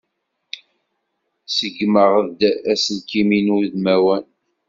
Ṣeggmeɣ-d 1.55 2.39
aselkim-inu 2.71 3.55
udmawan. 3.63 4.25